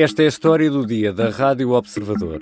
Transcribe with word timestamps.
Esta 0.00 0.22
é 0.22 0.26
a 0.26 0.28
história 0.28 0.70
do 0.70 0.86
dia 0.86 1.12
da 1.12 1.30
Rádio 1.30 1.70
Observador. 1.70 2.40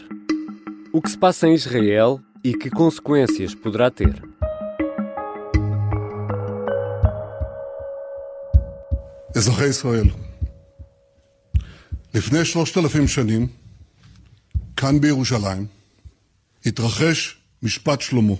O 0.93 1.01
que 1.01 1.11
se 1.11 1.19
passa 1.19 1.47
em 1.47 1.55
Israel 1.55 2.21
e 2.43 2.53
que 2.53 2.71
consequências 2.71 3.55
poderá 3.55 3.91
ter. 3.91 4.23
אזרחי 9.37 9.67
ישראל, 9.67 10.07
לפני 12.15 12.45
שלושת 12.45 12.79
אלפים 12.79 13.09
שנים, 13.09 13.47
כאן 14.77 15.01
בירושלים, 15.01 15.67
התרחש 16.67 17.39
משפט 17.63 18.01
שלמה. 18.01 18.35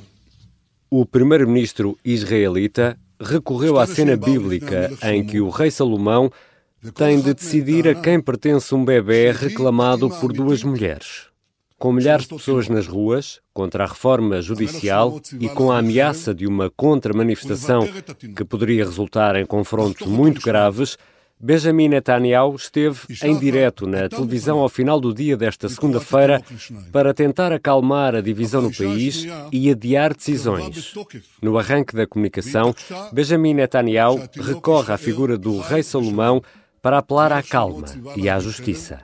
O 0.95 1.05
primeiro-ministro 1.05 1.99
israelita 2.05 2.97
recorreu 3.21 3.79
à 3.79 3.87
cena 3.87 4.17
bíblica 4.17 4.93
em 5.03 5.25
que 5.25 5.41
o 5.41 5.51
rei 5.51 5.71
Salomão 5.71 6.31
tem 6.94 7.20
de 7.20 7.34
decidir 7.34 7.88
a 7.88 7.96
quem 7.96 8.22
pertence 8.22 8.74
um 8.74 8.86
bebê 8.86 9.32
reclamado 9.32 10.10
por 10.10 10.32
duas 10.32 10.64
mulheres. 10.64 11.28
Com 11.78 11.94
milhares 11.94 12.26
de 12.26 12.36
pessoas 12.36 12.68
nas 12.68 12.88
ruas, 12.88 13.40
contra 13.54 13.84
a 13.84 13.88
reforma 13.88 14.42
judicial 14.42 15.20
e 15.40 15.48
com 15.50 15.72
a 15.72 15.80
ameaça 15.80 16.34
de 16.34 16.46
uma 16.46 16.70
contra-manifestação 16.70 17.88
que 18.36 18.44
poderia 18.44 18.84
resultar 18.84 19.36
em 19.36 19.46
confrontos 19.46 20.06
muito 20.06 20.42
graves, 20.42 20.98
Benjamin 21.42 21.88
Netanyahu 21.88 22.54
esteve 22.58 23.00
em 23.24 23.40
direto 23.40 23.88
na 23.88 24.10
televisão 24.10 24.60
ao 24.60 24.68
final 24.68 25.00
do 25.00 25.14
dia 25.14 25.38
desta 25.38 25.70
segunda-feira 25.70 26.44
para 26.92 27.14
tentar 27.14 27.54
acalmar 27.54 28.14
a 28.14 28.20
divisão 28.20 28.62
no 28.62 28.76
país 28.76 29.26
e 29.50 29.70
adiar 29.70 30.14
decisões. 30.14 30.94
No 31.42 31.58
arranque 31.58 31.96
da 31.96 32.06
comunicação, 32.06 32.76
Benjamin 33.14 33.54
Netanyahu 33.54 34.20
recorre 34.36 34.92
à 34.92 34.98
figura 34.98 35.38
do 35.38 35.62
rei 35.62 35.82
Salomão 35.82 36.42
para 36.82 37.00
apelar 37.00 37.32
à 37.32 37.44
calma 37.44 37.88
e 38.16 38.30
à 38.30 38.40
justiça. 38.40 39.02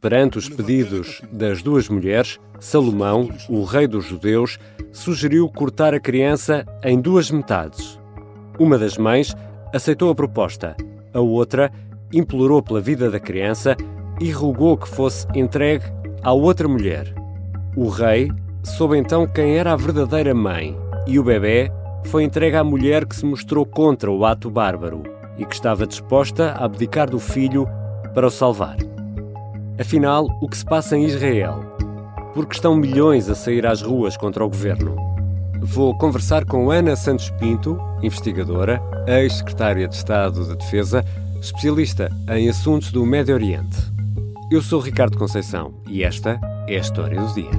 Perante 0.00 0.38
os 0.38 0.48
pedidos 0.48 1.22
das 1.32 1.62
duas 1.62 1.88
mulheres, 1.88 2.38
Salomão, 2.60 3.28
o 3.48 3.64
rei 3.64 3.86
dos 3.86 4.04
judeus, 4.04 4.58
sugeriu 4.92 5.48
cortar 5.48 5.94
a 5.94 6.00
criança 6.00 6.64
em 6.84 7.00
duas 7.00 7.30
metades. 7.30 7.98
Uma 8.58 8.78
das 8.78 8.96
mães 8.96 9.34
aceitou 9.74 10.10
a 10.10 10.14
proposta, 10.14 10.76
a 11.12 11.20
outra 11.20 11.72
implorou 12.12 12.62
pela 12.62 12.80
vida 12.80 13.10
da 13.10 13.18
criança 13.18 13.76
e 14.20 14.30
rogou 14.30 14.76
que 14.76 14.88
fosse 14.88 15.26
entregue 15.34 15.84
à 16.22 16.32
outra 16.32 16.68
mulher. 16.68 17.14
O 17.74 17.88
rei 17.88 18.30
soube 18.62 18.96
então 18.96 19.26
quem 19.26 19.56
era 19.56 19.72
a 19.72 19.76
verdadeira 19.76 20.34
mãe 20.34 20.76
e 21.06 21.18
o 21.18 21.24
bebê 21.24 21.70
foi 22.04 22.24
entregue 22.24 22.56
à 22.56 22.64
mulher 22.64 23.04
que 23.06 23.16
se 23.16 23.24
mostrou 23.24 23.66
contra 23.66 24.10
o 24.10 24.24
ato 24.24 24.50
bárbaro 24.50 25.15
e 25.38 25.44
que 25.44 25.54
estava 25.54 25.86
disposta 25.86 26.52
a 26.52 26.64
abdicar 26.64 27.08
do 27.08 27.18
filho 27.18 27.68
para 28.14 28.26
o 28.26 28.30
salvar. 28.30 28.76
Afinal, 29.78 30.26
o 30.40 30.48
que 30.48 30.56
se 30.56 30.64
passa 30.64 30.96
em 30.96 31.04
Israel? 31.04 31.60
Porque 32.34 32.54
estão 32.54 32.76
milhões 32.76 33.28
a 33.28 33.34
sair 33.34 33.66
às 33.66 33.82
ruas 33.82 34.16
contra 34.16 34.44
o 34.44 34.48
governo? 34.48 34.96
Vou 35.60 35.96
conversar 35.98 36.44
com 36.44 36.70
Ana 36.70 36.96
Santos 36.96 37.30
Pinto, 37.30 37.78
investigadora, 38.02 38.80
ex-secretária 39.06 39.88
de 39.88 39.94
Estado 39.94 40.44
de 40.44 40.56
Defesa, 40.56 41.04
especialista 41.40 42.10
em 42.30 42.48
assuntos 42.48 42.92
do 42.92 43.04
Médio 43.04 43.34
Oriente. 43.34 43.76
Eu 44.50 44.62
sou 44.62 44.80
Ricardo 44.80 45.18
Conceição 45.18 45.74
e 45.88 46.04
esta 46.04 46.40
é 46.68 46.76
a 46.76 46.80
história 46.80 47.20
do 47.20 47.34
dia. 47.34 47.50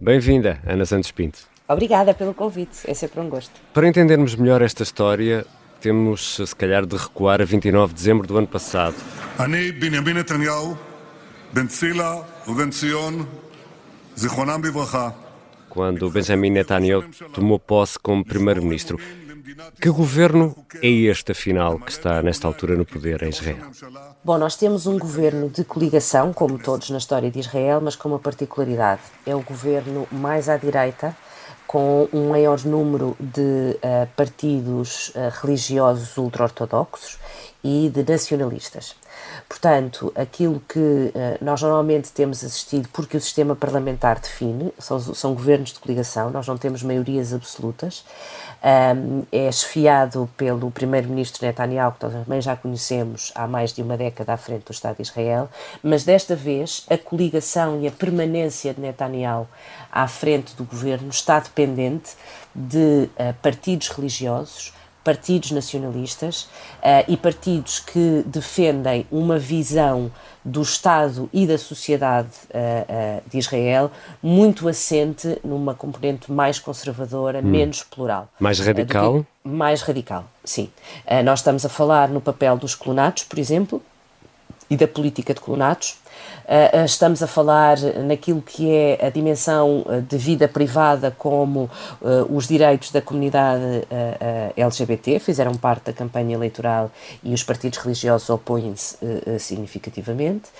Bem-vinda, 0.00 0.58
Ana 0.66 0.86
Santos 0.86 1.10
Pinto. 1.10 1.49
Obrigada 1.70 2.12
pelo 2.12 2.34
convite, 2.34 2.78
é 2.84 2.94
sempre 2.94 3.20
um 3.20 3.28
gosto. 3.28 3.52
Para 3.72 3.86
entendermos 3.86 4.34
melhor 4.34 4.60
esta 4.60 4.82
história, 4.82 5.46
temos 5.80 6.40
se 6.44 6.56
calhar 6.56 6.84
de 6.84 6.96
recuar 6.96 7.40
a 7.40 7.44
29 7.44 7.92
de 7.92 7.94
dezembro 7.94 8.26
do 8.26 8.36
ano 8.36 8.48
passado. 8.48 8.96
Ani 9.38 9.70
Benjamin 9.70 10.14
Netanyahu, 10.14 10.76
Quando 15.68 16.10
Benjamin 16.10 16.50
Netanyahu 16.50 17.04
tomou 17.32 17.60
posse 17.60 17.96
como 18.00 18.24
primeiro-ministro, 18.24 18.98
que 19.80 19.90
governo 19.90 20.56
é 20.82 20.88
este, 20.88 21.30
afinal, 21.30 21.78
que 21.78 21.92
está 21.92 22.20
nesta 22.20 22.48
altura 22.48 22.74
no 22.74 22.84
poder 22.84 23.22
em 23.22 23.28
Israel? 23.28 23.58
Bom, 24.24 24.38
nós 24.38 24.56
temos 24.56 24.88
um 24.88 24.98
governo 24.98 25.48
de 25.48 25.62
coligação, 25.62 26.32
como 26.32 26.58
todos 26.58 26.90
na 26.90 26.98
história 26.98 27.30
de 27.30 27.38
Israel, 27.38 27.80
mas 27.80 27.94
com 27.94 28.08
uma 28.08 28.18
particularidade. 28.18 29.02
É 29.24 29.36
o 29.36 29.40
governo 29.40 30.08
mais 30.10 30.48
à 30.48 30.56
direita 30.56 31.16
com 31.70 32.08
um 32.12 32.30
maior 32.30 32.64
número 32.64 33.16
de 33.20 33.76
uh, 33.76 34.08
partidos 34.16 35.10
uh, 35.10 35.30
religiosos 35.40 36.18
ultra-ortodoxos 36.18 37.16
e 37.62 37.88
de 37.88 38.02
nacionalistas. 38.02 38.96
Portanto, 39.48 40.12
aquilo 40.14 40.62
que 40.68 40.78
uh, 40.78 41.12
nós 41.40 41.60
normalmente 41.60 42.12
temos 42.12 42.44
assistido, 42.44 42.88
porque 42.92 43.16
o 43.16 43.20
sistema 43.20 43.56
parlamentar 43.56 44.20
define, 44.20 44.72
são, 44.78 45.00
são 45.00 45.34
governos 45.34 45.72
de 45.72 45.80
coligação, 45.80 46.30
nós 46.30 46.46
não 46.46 46.56
temos 46.56 46.82
maiorias 46.82 47.32
absolutas, 47.34 48.04
um, 48.62 49.24
é 49.32 49.48
esfiado 49.48 50.30
pelo 50.36 50.70
primeiro-ministro 50.70 51.44
Netanyahu, 51.44 51.92
que 51.92 51.98
também 51.98 52.40
já 52.40 52.54
conhecemos 52.54 53.32
há 53.34 53.46
mais 53.46 53.72
de 53.72 53.82
uma 53.82 53.96
década 53.96 54.34
à 54.34 54.36
frente 54.36 54.66
do 54.66 54.72
Estado 54.72 54.96
de 54.96 55.02
Israel, 55.02 55.48
mas 55.82 56.04
desta 56.04 56.36
vez 56.36 56.84
a 56.88 56.96
coligação 56.96 57.80
e 57.80 57.88
a 57.88 57.90
permanência 57.90 58.72
de 58.72 58.80
Netanyahu 58.80 59.48
à 59.90 60.06
frente 60.06 60.54
do 60.54 60.64
governo 60.64 61.08
está 61.08 61.40
dependente 61.40 62.12
de 62.54 63.08
uh, 63.18 63.34
partidos 63.42 63.88
religiosos 63.88 64.72
partidos 65.02 65.50
nacionalistas 65.50 66.42
uh, 66.42 67.04
e 67.08 67.16
partidos 67.16 67.80
que 67.80 68.22
defendem 68.26 69.06
uma 69.10 69.38
visão 69.38 70.10
do 70.44 70.62
Estado 70.62 71.28
e 71.32 71.46
da 71.46 71.58
sociedade 71.58 72.28
uh, 72.28 73.18
uh, 73.18 73.30
de 73.30 73.38
Israel 73.38 73.90
muito 74.22 74.68
assente 74.68 75.38
numa 75.44 75.74
componente 75.74 76.30
mais 76.30 76.58
conservadora, 76.58 77.40
hum. 77.40 77.42
menos 77.42 77.82
plural. 77.82 78.28
Mais 78.38 78.58
radical? 78.58 79.24
Mais 79.42 79.80
radical, 79.80 80.26
sim. 80.44 80.70
nós 81.24 81.38
estamos 81.38 81.64
a 81.64 81.68
falar 81.70 82.10
no 82.10 82.20
papel 82.20 82.58
dos 82.58 82.74
colonatos, 82.74 83.24
por 83.24 83.38
exemplo, 83.38 83.82
e 84.70 84.76
da 84.76 84.86
política 84.86 85.34
de 85.34 85.40
colonatos. 85.40 85.98
Uh, 86.44 86.84
estamos 86.84 87.22
a 87.22 87.26
falar 87.26 87.76
naquilo 88.04 88.40
que 88.40 88.70
é 88.70 89.06
a 89.06 89.10
dimensão 89.10 89.84
de 90.08 90.16
vida 90.16 90.46
privada, 90.48 91.10
como 91.10 91.68
os 92.28 92.46
direitos 92.46 92.90
da 92.90 93.00
comunidade 93.00 93.86
LGBT, 94.56 95.18
fizeram 95.18 95.54
parte 95.54 95.86
da 95.86 95.92
campanha 95.92 96.34
eleitoral 96.34 96.90
e 97.22 97.34
os 97.34 97.42
partidos 97.42 97.78
religiosos 97.78 98.28
opõem-se 98.30 98.96
significativamente. 99.38 100.50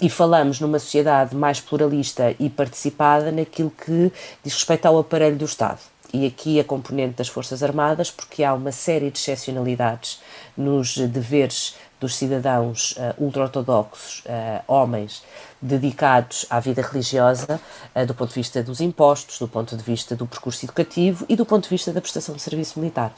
E 0.00 0.08
falamos 0.08 0.60
numa 0.60 0.78
sociedade 0.78 1.34
mais 1.34 1.60
pluralista 1.60 2.34
e 2.38 2.48
participada 2.48 3.32
naquilo 3.32 3.70
que 3.70 4.12
diz 4.42 4.54
respeito 4.54 4.86
ao 4.86 4.98
aparelho 4.98 5.36
do 5.36 5.44
Estado 5.44 5.80
e 6.12 6.26
aqui 6.26 6.58
a 6.58 6.64
componente 6.64 7.14
das 7.14 7.28
Forças 7.28 7.62
Armadas, 7.62 8.10
porque 8.10 8.42
há 8.42 8.52
uma 8.52 8.72
série 8.72 9.10
de 9.10 9.18
excepcionalidades 9.18 10.20
nos 10.56 10.96
deveres 10.96 11.76
dos 12.00 12.16
cidadãos 12.16 12.92
uh, 12.92 13.14
ultra-ortodoxos, 13.22 14.20
uh, 14.20 14.62
homens, 14.66 15.22
dedicados 15.60 16.46
à 16.48 16.58
vida 16.58 16.80
religiosa, 16.80 17.60
uh, 17.94 18.06
do 18.06 18.14
ponto 18.14 18.30
de 18.30 18.36
vista 18.36 18.62
dos 18.62 18.80
impostos, 18.80 19.38
do 19.38 19.46
ponto 19.46 19.76
de 19.76 19.82
vista 19.82 20.16
do 20.16 20.26
percurso 20.26 20.64
educativo 20.64 21.26
e 21.28 21.36
do 21.36 21.44
ponto 21.44 21.64
de 21.64 21.68
vista 21.68 21.92
da 21.92 22.00
prestação 22.00 22.34
de 22.34 22.40
serviço 22.40 22.80
militar. 22.80 23.12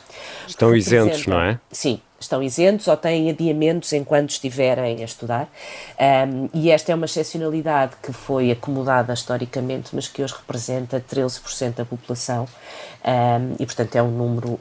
Estão 0.49 0.75
isentos, 0.75 1.27
não 1.27 1.41
é? 1.41 1.61
Sim, 1.71 2.01
estão 2.25 2.43
isentos 2.43 2.89
ou 2.89 2.97
têm 2.97 3.31
adiamentos 3.31 3.93
enquanto 3.93 4.31
estiverem 4.31 5.03
a 5.03 5.05
estudar. 5.05 5.49
Um, 5.99 6.49
e 6.55 6.71
esta 6.71 6.93
é 6.93 6.95
uma 6.95 7.07
excepcionalidade 7.07 7.95
que 8.03 8.13
foi 8.13 8.51
acomodada 8.51 9.13
historicamente, 9.13 9.95
mas 9.95 10.09
que 10.09 10.23
hoje 10.23 10.35
representa 10.35 11.01
13% 11.01 11.75
da 11.75 11.85
população. 11.85 12.47
Um, 13.05 13.57
e, 13.59 13.67
portanto, 13.67 13.97
é 13.97 14.03
um 14.03 14.11
número 14.11 14.51
uh, 14.51 14.59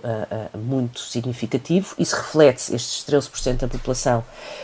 uh, 0.54 0.58
muito 0.58 1.00
significativo. 1.00 1.94
Isso 1.98 2.16
reflete-se, 2.16 2.76
estes 2.76 3.06
13% 3.06 3.58
da 3.58 3.68
população 3.68 4.20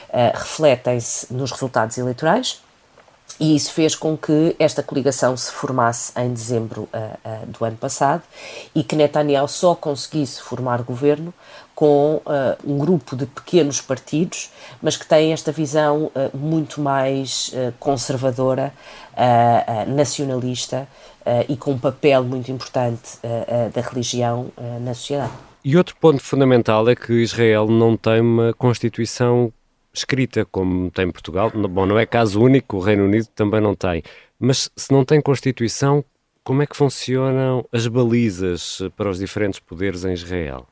uh, 0.10 0.38
refletem-se 0.38 1.33
nos 1.33 1.51
resultados 1.51 1.98
eleitorais. 1.98 2.62
E 3.39 3.56
isso 3.56 3.71
fez 3.71 3.95
com 3.95 4.18
que 4.18 4.56
esta 4.57 4.81
coligação 4.81 5.38
se 5.38 5.51
formasse 5.51 6.12
em 6.19 6.33
dezembro 6.33 6.89
uh, 6.94 6.97
uh, 6.97 7.45
do 7.45 7.63
ano 7.63 7.77
passado 7.77 8.24
e 8.74 8.83
que 8.83 8.95
Netanyahu 8.95 9.47
só 9.47 9.75
conseguisse 9.75 10.41
formar 10.41 10.81
governo 10.81 11.31
com 11.75 12.15
uh, 12.15 12.21
um 12.65 12.79
grupo 12.79 13.15
de 13.15 13.27
pequenos 13.27 13.79
partidos, 13.79 14.50
mas 14.81 14.97
que 14.97 15.06
têm 15.06 15.33
esta 15.33 15.51
visão 15.51 16.12
muito 16.33 16.81
mais 16.81 17.53
conservadora, 17.79 18.74
nacionalista 19.85 20.88
e 21.47 21.56
com 21.56 21.73
um 21.73 21.77
papel 21.77 22.23
muito 22.23 22.51
importante 22.51 23.19
da 23.73 23.81
religião 23.81 24.47
na 24.81 24.95
sociedade. 24.95 25.31
E 25.63 25.77
outro 25.77 25.95
ponto 25.97 26.23
fundamental 26.23 26.89
é 26.89 26.95
que 26.95 27.13
Israel 27.13 27.68
não 27.68 27.95
tem 27.95 28.21
uma 28.21 28.53
Constituição 28.53 29.51
escrita, 29.97 30.45
como 30.45 30.89
tem 30.91 31.09
Portugal. 31.11 31.51
Bom, 31.51 31.85
não 31.85 31.97
é 31.97 32.05
caso 32.05 32.41
único, 32.41 32.77
o 32.77 32.79
Reino 32.79 33.05
Unido 33.05 33.27
também 33.35 33.61
não 33.61 33.75
tem. 33.75 34.03
Mas 34.39 34.69
se 34.75 34.91
não 34.91 35.03
tem 35.03 35.21
Constituição, 35.21 36.03
como 36.44 36.61
é 36.61 36.67
que 36.67 36.77
funcionam 36.77 37.67
as 37.71 37.88
balizas 37.88 38.81
para 38.95 39.09
os 39.09 39.19
diferentes 39.19 39.59
poderes 39.59 40.05
em 40.05 40.13
Israel? 40.13 40.67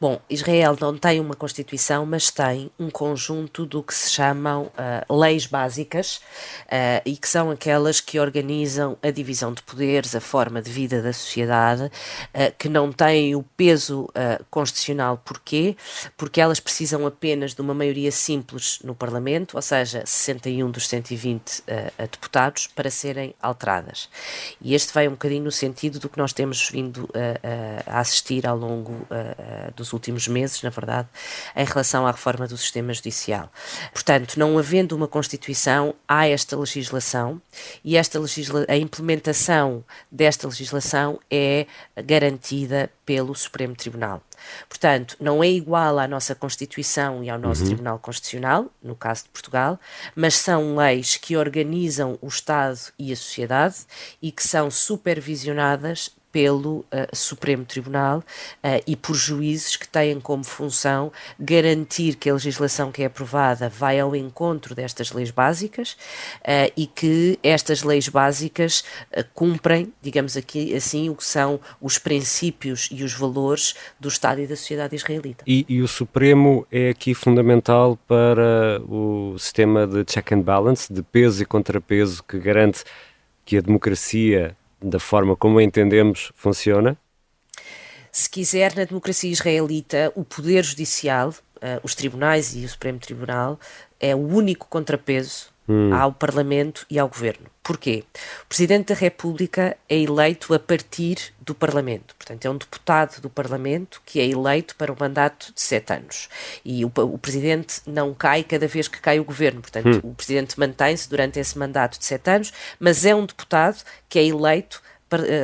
Bom, 0.00 0.20
Israel 0.30 0.76
não 0.80 0.96
tem 0.96 1.18
uma 1.18 1.34
Constituição, 1.34 2.06
mas 2.06 2.30
tem 2.30 2.70
um 2.78 2.88
conjunto 2.88 3.66
do 3.66 3.82
que 3.82 3.92
se 3.92 4.12
chamam 4.12 4.66
uh, 4.66 5.12
leis 5.12 5.44
básicas 5.44 6.18
uh, 6.66 7.02
e 7.04 7.16
que 7.16 7.28
são 7.28 7.50
aquelas 7.50 8.00
que 8.00 8.20
organizam 8.20 8.96
a 9.02 9.10
divisão 9.10 9.52
de 9.52 9.60
poderes, 9.60 10.14
a 10.14 10.20
forma 10.20 10.62
de 10.62 10.70
vida 10.70 11.02
da 11.02 11.12
sociedade, 11.12 11.86
uh, 11.86 12.54
que 12.56 12.68
não 12.68 12.92
têm 12.92 13.34
o 13.34 13.42
peso 13.56 14.08
constitucional. 14.50 15.20
Porquê? 15.24 15.76
Porque 16.16 16.40
elas 16.40 16.60
precisam 16.60 17.04
apenas 17.04 17.52
de 17.52 17.60
uma 17.60 17.74
maioria 17.74 18.12
simples 18.12 18.78
no 18.84 18.94
Parlamento, 18.94 19.56
ou 19.56 19.62
seja, 19.62 20.04
61 20.06 20.70
dos 20.70 20.86
120 20.88 21.64
deputados, 22.10 22.66
para 22.68 22.90
serem 22.90 23.34
alteradas. 23.40 24.08
E 24.60 24.74
este 24.74 24.92
vai 24.92 25.08
um 25.08 25.12
bocadinho 25.12 25.44
no 25.44 25.52
sentido 25.52 25.98
do 25.98 26.08
que 26.08 26.18
nós 26.18 26.32
temos 26.32 26.68
vindo 26.70 27.08
a 27.86 28.00
assistir 28.00 28.46
ao 28.46 28.56
longo 28.56 29.06
dos 29.76 29.87
nos 29.88 29.92
últimos 29.92 30.28
meses, 30.28 30.62
na 30.62 30.70
verdade, 30.70 31.08
em 31.56 31.64
relação 31.64 32.06
à 32.06 32.10
reforma 32.10 32.46
do 32.46 32.56
sistema 32.56 32.92
judicial. 32.92 33.50
Portanto, 33.92 34.38
não 34.38 34.58
havendo 34.58 34.94
uma 34.94 35.08
Constituição, 35.08 35.94
há 36.06 36.28
esta 36.28 36.56
legislação 36.56 37.40
e 37.82 37.96
esta 37.96 38.18
legisla 38.18 38.66
a 38.68 38.76
implementação 38.76 39.84
desta 40.10 40.46
legislação 40.46 41.18
é 41.30 41.66
garantida 42.04 42.90
pelo 43.04 43.34
Supremo 43.34 43.74
Tribunal. 43.74 44.22
Portanto, 44.68 45.16
não 45.18 45.42
é 45.42 45.48
igual 45.48 45.98
à 45.98 46.06
nossa 46.06 46.34
Constituição 46.34 47.24
e 47.24 47.30
ao 47.30 47.38
nosso 47.38 47.62
uhum. 47.62 47.68
Tribunal 47.68 47.98
Constitucional, 47.98 48.66
no 48.82 48.94
caso 48.94 49.24
de 49.24 49.30
Portugal, 49.30 49.80
mas 50.14 50.34
são 50.34 50.76
leis 50.76 51.16
que 51.16 51.36
organizam 51.36 52.18
o 52.20 52.28
Estado 52.28 52.78
e 52.98 53.12
a 53.12 53.16
sociedade 53.16 53.76
e 54.20 54.30
que 54.30 54.46
são 54.46 54.70
supervisionadas 54.70 56.10
pelo 56.30 56.78
uh, 56.78 56.84
Supremo 57.14 57.64
Tribunal 57.64 58.18
uh, 58.18 58.82
e 58.86 58.94
por 58.94 59.14
juízes 59.14 59.76
que 59.76 59.88
têm 59.88 60.20
como 60.20 60.44
função 60.44 61.10
garantir 61.38 62.16
que 62.16 62.28
a 62.28 62.34
legislação 62.34 62.92
que 62.92 63.02
é 63.02 63.06
aprovada 63.06 63.68
vai 63.68 63.98
ao 63.98 64.14
encontro 64.14 64.74
destas 64.74 65.12
leis 65.12 65.30
básicas 65.30 65.92
uh, 66.42 66.72
e 66.76 66.86
que 66.86 67.38
estas 67.42 67.82
leis 67.82 68.08
básicas 68.08 68.84
cumprem, 69.34 69.92
digamos 70.02 70.36
aqui 70.36 70.74
assim, 70.74 71.08
o 71.08 71.14
que 71.14 71.24
são 71.24 71.60
os 71.80 71.98
princípios 71.98 72.88
e 72.92 73.02
os 73.02 73.14
valores 73.14 73.74
do 73.98 74.08
Estado 74.08 74.40
e 74.40 74.46
da 74.46 74.56
sociedade 74.56 74.94
israelita. 74.94 75.44
E, 75.46 75.64
e 75.68 75.80
o 75.80 75.88
Supremo 75.88 76.66
é 76.70 76.90
aqui 76.90 77.14
fundamental 77.14 77.98
para 78.06 78.80
o 78.88 79.36
sistema 79.38 79.86
de 79.86 80.04
check 80.04 80.32
and 80.32 80.42
balance, 80.42 80.92
de 80.92 81.02
peso 81.02 81.42
e 81.42 81.46
contrapeso 81.46 82.22
que 82.22 82.38
garante 82.38 82.84
que 83.44 83.56
a 83.56 83.60
democracia 83.60 84.56
da 84.80 84.98
forma 84.98 85.36
como 85.36 85.58
a 85.58 85.62
entendemos 85.62 86.32
funciona? 86.34 86.96
Se 88.10 88.28
quiser, 88.28 88.74
na 88.74 88.84
democracia 88.84 89.30
israelita, 89.30 90.12
o 90.14 90.24
poder 90.24 90.64
judicial, 90.64 91.30
uh, 91.30 91.80
os 91.82 91.94
tribunais 91.94 92.54
e 92.54 92.64
o 92.64 92.68
Supremo 92.68 92.98
Tribunal, 92.98 93.60
é 94.00 94.14
o 94.14 94.18
único 94.18 94.66
contrapeso 94.68 95.50
hum. 95.68 95.92
ao 95.94 96.12
Parlamento 96.12 96.86
e 96.90 96.98
ao 96.98 97.08
Governo. 97.08 97.46
Porquê? 97.62 98.04
O 98.44 98.46
Presidente 98.46 98.94
da 98.94 98.94
República 98.94 99.76
é 99.88 99.98
eleito 99.98 100.54
a 100.54 100.58
partir 100.58 101.34
do 101.38 101.54
Parlamento. 101.54 102.14
Portanto, 102.16 102.46
é 102.46 102.50
um 102.50 102.56
deputado 102.56 103.20
do 103.20 103.28
Parlamento 103.28 104.00
que 104.06 104.18
é 104.18 104.26
eleito 104.26 104.74
para 104.76 104.90
um 104.90 104.96
mandato 104.98 105.52
de 105.54 105.60
sete 105.60 105.92
anos. 105.92 106.30
E 106.64 106.82
o, 106.84 106.90
o 106.96 107.18
Presidente 107.18 107.82
não 107.86 108.14
cai 108.14 108.42
cada 108.42 108.66
vez 108.66 108.88
que 108.88 109.00
cai 109.00 109.20
o 109.20 109.24
Governo. 109.24 109.60
Portanto, 109.60 110.00
hum. 110.02 110.10
o 110.10 110.14
Presidente 110.14 110.58
mantém-se 110.58 111.10
durante 111.10 111.38
esse 111.38 111.58
mandato 111.58 111.98
de 111.98 112.06
sete 112.06 112.30
anos, 112.30 112.52
mas 112.80 113.04
é 113.04 113.14
um 113.14 113.26
deputado 113.26 113.84
que 114.08 114.18
é 114.18 114.24
eleito 114.24 114.80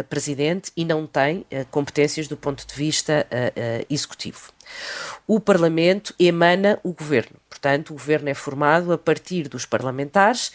presidente 0.08 0.70
e 0.76 0.84
não 0.84 1.06
tem 1.06 1.38
uh, 1.38 1.66
competências 1.70 2.28
do 2.28 2.36
ponto 2.36 2.66
de 2.66 2.74
vista 2.74 3.26
uh, 3.30 3.86
executivo. 3.88 4.52
O 5.26 5.38
Parlamento 5.40 6.14
emana 6.18 6.78
o 6.82 6.92
governo, 6.92 7.36
portanto, 7.48 7.90
o 7.90 7.94
governo 7.94 8.28
é 8.28 8.34
formado 8.34 8.92
a 8.92 8.98
partir 8.98 9.46
dos 9.46 9.66
parlamentares 9.66 10.52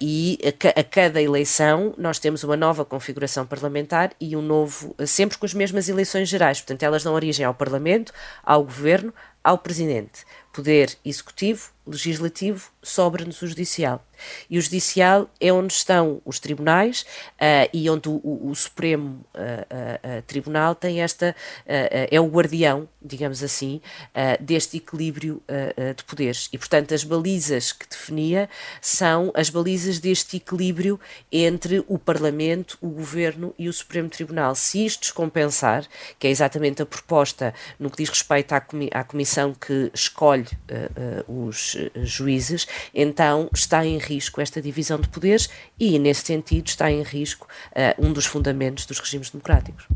e 0.00 0.38
a, 0.44 0.80
a, 0.80 0.84
cada 0.84 1.20
eleição 1.20 1.92
nós 1.98 2.20
temos 2.20 2.44
uma 2.44 2.56
nova 2.56 2.84
configuração 2.84 3.44
parlamentar 3.44 4.12
e 4.20 4.36
um 4.36 4.42
novo, 4.42 4.94
sempre 5.04 5.36
com 5.38 5.44
as 5.44 5.54
mesmas 5.54 5.88
eleições 5.88 6.28
gerais, 6.28 6.60
portanto, 6.60 6.84
elas 6.84 7.02
dão 7.02 7.14
origem 7.14 7.44
ao 7.44 7.52
Parlamento, 7.52 8.12
ao 8.44 8.62
governo, 8.62 9.12
ao 9.42 9.58
presidente. 9.58 10.24
Poder 10.52 10.96
executivo, 11.04 11.70
legislativo, 11.86 12.70
sobra-nos 12.82 13.40
o 13.42 13.46
judicial. 13.46 14.04
E 14.48 14.56
o 14.56 14.62
judicial 14.62 15.28
é 15.40 15.52
onde 15.52 15.72
estão 15.72 16.22
os 16.24 16.38
tribunais 16.38 17.02
uh, 17.02 17.68
e 17.72 17.90
onde 17.90 18.08
o, 18.08 18.20
o, 18.22 18.50
o 18.50 18.54
Supremo 18.54 19.24
uh, 19.34 20.18
uh, 20.18 20.22
Tribunal 20.22 20.74
tem 20.74 21.02
esta, 21.02 21.34
é 21.66 22.20
o 22.20 22.26
guardião, 22.26 22.88
digamos 23.00 23.42
assim, 23.42 23.80
deste 24.40 24.76
equilíbrio 24.76 25.42
de 25.96 26.04
poderes. 26.04 26.48
E, 26.52 26.58
portanto, 26.58 26.94
as 26.94 27.02
balizas 27.04 27.72
que 27.72 27.88
definia 27.88 28.48
são 28.80 29.32
as 29.34 29.50
balizas 29.50 29.98
deste 29.98 30.36
equilíbrio 30.36 31.00
entre 31.30 31.84
o 31.88 31.98
Parlamento, 31.98 32.78
o 32.80 32.88
Governo 32.88 33.54
e 33.58 33.68
o 33.68 33.72
Supremo 33.72 34.08
Tribunal. 34.08 34.54
Se 34.54 34.84
isto 34.84 35.00
descompensar, 35.00 35.86
que 36.18 36.26
é 36.26 36.30
exatamente 36.30 36.82
a 36.82 36.86
proposta 36.86 37.54
no 37.78 37.90
que 37.90 37.98
diz 37.98 38.08
respeito 38.08 38.52
à, 38.52 38.60
comi 38.60 38.88
à 38.92 39.02
comissão 39.02 39.54
que 39.54 39.90
escolhe 39.94 40.41
os 41.28 41.76
juízes, 42.02 42.66
então 42.94 43.48
está 43.52 43.84
em 43.84 43.98
risco 43.98 44.40
esta 44.40 44.60
divisão 44.60 44.98
de 45.00 45.08
poderes 45.08 45.48
e, 45.78 45.98
nesse 45.98 46.26
sentido, 46.26 46.66
está 46.66 46.90
em 46.90 47.02
risco 47.02 47.46
um 47.98 48.12
dos 48.12 48.26
fundamentos 48.26 48.86
dos 48.86 48.98
regimes 48.98 49.30
democráticos. 49.30 49.86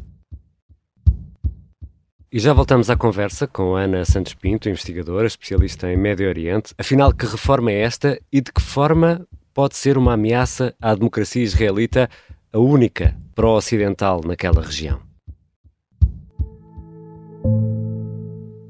E 2.33 2.39
já 2.39 2.53
voltamos 2.53 2.91
à 2.91 2.97
conversa 2.97 3.47
com 3.47 3.77
Ana 3.77 4.05
Santos 4.05 4.35
Pinto, 4.35 4.69
investigadora, 4.69 5.27
especialista 5.27 5.91
em 5.91 5.97
Médio 5.97 6.29
Oriente. 6.29 6.75
Afinal, 6.77 7.13
que 7.13 7.25
reforma 7.25 7.71
é 7.71 7.81
esta 7.81 8.21
e 8.31 8.41
de 8.41 8.53
que 8.53 8.61
forma 8.61 9.27
pode 9.55 9.77
ser 9.77 9.97
uma 9.97 10.15
ameaça 10.15 10.75
à 10.83 10.95
democracia 10.95 11.43
israelita, 11.43 12.11
a 12.53 12.59
única 12.59 13.17
pró-ocidental 13.35 14.21
naquela 14.23 14.61
região? 14.61 15.01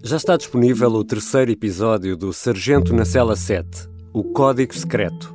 Já 0.06 0.18
está 0.18 0.36
disponível 0.36 0.88
o 0.90 1.04
terceiro 1.04 1.50
episódio 1.50 2.16
do 2.16 2.32
Sargento 2.32 2.94
na 2.94 3.04
Cela 3.04 3.34
7, 3.34 3.88
O 4.12 4.22
Código 4.22 4.72
Secreto. 4.72 5.34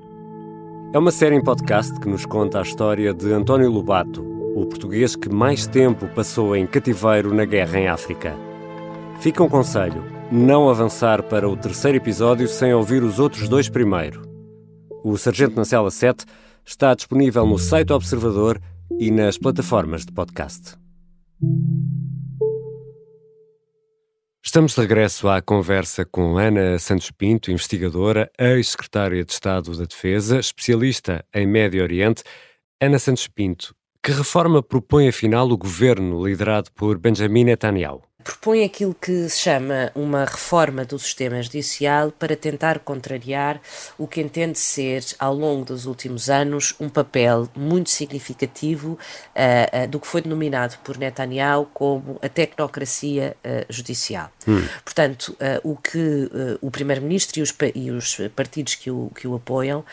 É 0.93 0.97
uma 0.97 1.11
série 1.11 1.35
em 1.35 1.43
podcast 1.43 1.99
que 1.99 2.07
nos 2.07 2.25
conta 2.25 2.57
a 2.57 2.61
história 2.61 3.13
de 3.13 3.33
António 3.33 3.69
Lobato, 3.69 4.23
o 4.55 4.65
português 4.65 5.13
que 5.13 5.27
mais 5.27 5.67
tempo 5.67 6.07
passou 6.15 6.55
em 6.55 6.65
cativeiro 6.65 7.33
na 7.33 7.43
guerra 7.43 7.79
em 7.81 7.89
África. 7.89 8.33
Fica 9.19 9.43
um 9.43 9.49
conselho: 9.49 10.05
não 10.31 10.69
avançar 10.69 11.21
para 11.23 11.49
o 11.49 11.57
terceiro 11.57 11.97
episódio 11.97 12.47
sem 12.47 12.73
ouvir 12.73 13.03
os 13.03 13.19
outros 13.19 13.49
dois 13.49 13.67
primeiro. 13.67 14.21
O 15.03 15.17
Sargento 15.17 15.57
na 15.57 15.65
Cela 15.65 15.91
7 15.91 16.23
está 16.65 16.95
disponível 16.95 17.45
no 17.45 17.59
site 17.59 17.91
Observador 17.91 18.57
e 18.97 19.11
nas 19.11 19.37
plataformas 19.37 20.05
de 20.05 20.13
podcast. 20.13 20.80
Estamos 24.51 24.75
de 24.75 24.81
regresso 24.81 25.29
à 25.29 25.41
conversa 25.41 26.03
com 26.03 26.37
Ana 26.37 26.77
Santos 26.77 27.09
Pinto, 27.09 27.49
investigadora, 27.49 28.29
ex-secretária 28.37 29.23
de 29.23 29.31
Estado 29.31 29.77
da 29.77 29.85
Defesa, 29.85 30.39
especialista 30.39 31.23
em 31.33 31.47
Médio 31.47 31.81
Oriente. 31.81 32.21
Ana 32.81 32.99
Santos 32.99 33.29
Pinto, 33.29 33.73
que 34.03 34.11
reforma 34.11 34.61
propõe 34.61 35.07
afinal 35.07 35.49
o 35.49 35.57
governo 35.57 36.27
liderado 36.27 36.69
por 36.73 36.99
Benjamin 36.99 37.45
Netanyahu? 37.45 38.01
Propõe 38.23 38.63
aquilo 38.63 38.93
que 38.93 39.29
se 39.29 39.39
chama 39.39 39.91
uma 39.95 40.25
reforma 40.25 40.85
do 40.85 40.97
sistema 40.97 41.41
judicial 41.41 42.11
para 42.11 42.35
tentar 42.35 42.79
contrariar 42.79 43.59
o 43.97 44.07
que 44.07 44.21
entende 44.21 44.57
ser, 44.57 45.03
ao 45.19 45.33
longo 45.33 45.65
dos 45.65 45.85
últimos 45.85 46.29
anos, 46.29 46.75
um 46.79 46.89
papel 46.89 47.49
muito 47.55 47.89
significativo 47.89 48.91
uh, 48.91 49.83
uh, 49.83 49.87
do 49.87 49.99
que 49.99 50.07
foi 50.07 50.21
denominado 50.21 50.77
por 50.83 50.97
Netanyahu 50.97 51.67
como 51.73 52.19
a 52.21 52.29
tecnocracia 52.29 53.35
uh, 53.45 53.65
judicial. 53.71 54.29
Hum. 54.47 54.65
Portanto, 54.83 55.35
o 55.63 55.75
que 55.75 56.29
o 56.61 56.71
Primeiro-Ministro 56.71 57.39
e 57.39 57.41
os, 57.43 57.55
e 57.75 57.91
os 57.91 58.17
partidos 58.35 58.75
que 58.75 58.89
o, 58.89 59.11
que 59.15 59.27
o 59.27 59.35
apoiam 59.35 59.85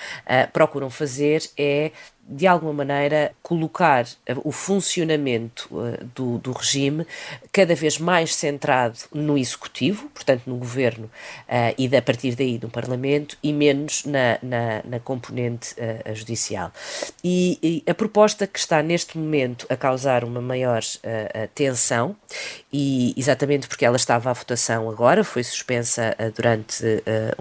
procuram 0.53 0.89
fazer 0.89 1.43
é 1.57 1.93
de 2.29 2.47
alguma 2.47 2.73
maneira, 2.75 3.33
colocar 3.43 4.07
o 4.45 4.53
funcionamento 4.53 5.67
uh, 5.71 6.05
do, 6.15 6.37
do, 6.39 6.53
regime 6.53 7.07
cada 7.51 7.75
vez 7.75 7.99
mais 7.99 8.35
centrado 8.35 8.99
no 9.15 9.39
executivo, 9.39 10.11
portanto, 10.11 10.43
no 10.47 10.57
governo, 10.57 11.07
uh, 11.07 11.75
e 11.79 11.97
a 11.97 12.03
partir 12.03 12.35
daí 12.35 12.61
no 12.63 12.69
Parlamento, 12.69 13.39
e 13.43 13.51
menos 13.51 14.05
na, 14.05 14.39
na, 14.43 14.83
na 14.85 15.01
componente 15.01 15.75
uh, 15.75 16.15
judicial. 16.15 16.71
E, 17.25 17.59
e, 17.63 17.91
a 17.91 17.95
proposta 17.95 18.47
que 18.47 18.59
está 18.59 18.83
neste 18.83 19.17
momento 19.17 19.67
a 19.71 19.77
causar 19.77 20.23
uma 20.23 20.41
maior 20.41 20.83
tensão, 21.55 22.15
e 22.73 23.15
exatamente 23.17 23.67
porque 23.67 23.85
ela 23.85 23.97
estava 23.97 24.31
à 24.31 24.33
votação 24.33 24.91
agora, 24.91 25.25
foi 25.25 25.43
suspensa 25.43 26.15
durante 26.35 26.85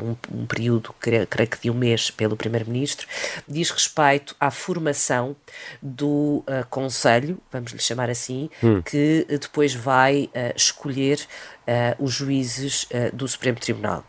um, 0.02 0.16
um, 0.34 0.46
período, 0.46 0.94
creio 1.00 1.28
que 1.28 1.62
de 1.62 1.70
um 1.70 1.74
mês, 1.74 2.10
pelo 2.10 2.38
Primeiro-Ministro, 2.38 3.08
diz 3.48 3.70
respeito 3.72 4.36
à 4.40 4.50
formação 4.50 4.77
formação 4.78 5.36
do 5.82 6.44
uh, 6.48 6.66
Conselho, 6.70 7.40
vamos 7.52 7.72
lhe 7.72 7.80
chamar 7.80 8.10
assim, 8.10 8.50
hum. 8.64 8.82
que 8.82 9.26
depois 9.30 9.74
vai 9.74 10.30
uh, 10.34 10.56
escolher 10.56 11.20
uh, 11.20 12.04
os 12.04 12.14
juízes 12.14 12.88
do 13.14 13.28
Supremo 13.28 13.60
Tribunal. 13.60 14.06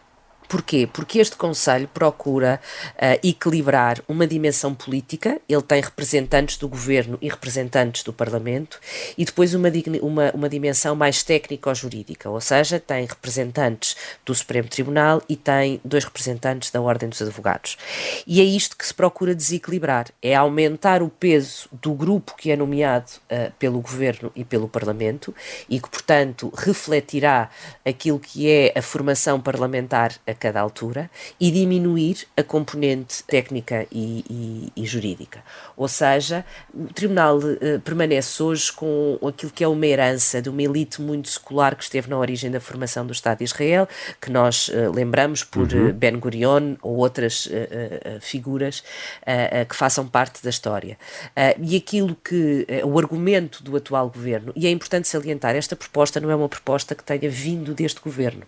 Porquê? 0.48 0.88
Porque 0.90 1.18
este 1.18 1.36
Conselho 1.36 1.86
procura 1.92 2.58
uh, 2.94 3.26
equilibrar 3.26 4.00
uma 4.08 4.26
dimensão 4.26 4.74
política, 4.74 5.38
ele 5.46 5.62
tem 5.62 5.82
representantes 5.82 6.56
do 6.56 6.66
governo 6.66 7.18
e 7.20 7.28
representantes 7.28 8.02
do 8.02 8.14
Parlamento, 8.14 8.80
e 9.16 9.26
depois 9.26 9.52
uma, 9.54 9.68
uma, 10.00 10.30
uma 10.32 10.48
dimensão 10.48 10.96
mais 10.96 11.22
técnico-jurídica, 11.22 12.30
ou 12.30 12.40
seja, 12.40 12.80
tem 12.80 13.04
representantes 13.04 13.94
do 14.24 14.34
Supremo 14.34 14.68
Tribunal 14.68 15.22
e 15.28 15.36
tem 15.36 15.80
dois 15.84 16.04
representantes 16.04 16.70
da 16.70 16.80
Ordem 16.80 17.10
dos 17.10 17.20
Advogados. 17.20 17.76
E 18.26 18.40
é 18.40 18.44
isto 18.44 18.76
que 18.76 18.86
se 18.86 18.94
procura 18.94 19.34
desequilibrar: 19.34 20.06
é 20.22 20.34
aumentar 20.34 21.02
o 21.02 21.10
peso 21.10 21.68
do 21.72 21.92
grupo 21.92 22.34
que 22.36 22.50
é 22.50 22.56
nomeado 22.56 23.10
uh, 23.30 23.52
pelo 23.58 23.80
governo 23.80 24.32
e 24.34 24.44
pelo 24.44 24.66
Parlamento 24.66 25.34
e 25.68 25.78
que, 25.78 25.90
portanto, 25.90 26.50
refletirá 26.56 27.50
aquilo 27.84 28.18
que 28.18 28.48
é 28.48 28.72
a 28.74 28.80
formação 28.80 29.38
parlamentar 29.40 30.12
cada 30.38 30.60
altura 30.60 31.10
e 31.38 31.50
diminuir 31.50 32.26
a 32.36 32.42
componente 32.42 33.22
técnica 33.24 33.86
e, 33.90 34.24
e, 34.30 34.82
e 34.82 34.86
jurídica. 34.86 35.42
Ou 35.76 35.88
seja, 35.88 36.44
o 36.72 36.92
Tribunal 36.92 37.38
uh, 37.38 37.80
permanece 37.84 38.42
hoje 38.42 38.72
com 38.72 39.18
aquilo 39.26 39.52
que 39.52 39.64
é 39.64 39.68
uma 39.68 39.86
herança 39.86 40.40
de 40.40 40.48
uma 40.48 40.62
elite 40.62 41.02
muito 41.02 41.28
secular 41.28 41.76
que 41.76 41.82
esteve 41.82 42.08
na 42.08 42.18
origem 42.18 42.50
da 42.50 42.60
formação 42.60 43.06
do 43.06 43.12
Estado 43.12 43.38
de 43.38 43.44
Israel, 43.44 43.88
que 44.20 44.30
nós 44.30 44.68
uh, 44.68 44.92
lembramos 44.94 45.44
por 45.44 45.72
uhum. 45.72 45.92
Ben 45.92 46.18
Gurion 46.18 46.76
ou 46.82 46.96
outras 46.96 47.48
figuras 48.20 48.82
que 49.68 49.74
façam 49.74 50.06
parte 50.06 50.42
da 50.42 50.50
história. 50.50 50.98
e 51.60 51.76
aquilo 51.76 52.16
que 52.16 52.66
o 52.84 52.98
argumento 52.98 53.62
do 53.62 53.76
atual 53.76 54.08
governo, 54.08 54.52
e 54.54 54.66
é 54.66 54.70
importante 54.70 55.08
salientar, 55.08 55.54
esta 55.54 55.76
proposta 55.76 56.20
não 56.20 56.30
é 56.30 56.36
uma 56.36 56.48
proposta 56.48 56.94
que 56.94 57.02
tenha 57.02 57.30
vindo 57.30 57.74
deste 57.74 58.00
governo. 58.00 58.42